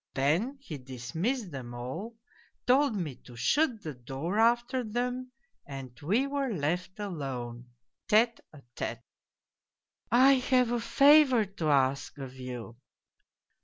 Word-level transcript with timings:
"Then 0.14 0.58
he 0.60 0.76
dismissed 0.76 1.52
them 1.52 1.72
all, 1.72 2.14
told 2.66 2.94
me 2.96 3.14
to 3.24 3.34
shut 3.34 3.80
the 3.82 3.94
door 3.94 4.38
after 4.38 4.84
them, 4.84 5.32
and 5.64 5.98
we 6.02 6.26
were 6.26 6.52
left 6.52 6.98
alone, 7.00 7.70
tle 8.06 8.26
a 8.52 8.60
tfre. 8.76 9.00
"'I 10.12 10.32
have 10.34 10.70
a 10.70 10.80
favour 10.80 11.46
to 11.46 11.70
ask 11.70 12.18
of 12.18 12.34
you.' 12.34 12.76